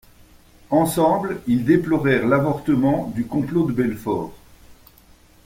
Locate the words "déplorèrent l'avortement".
1.63-3.11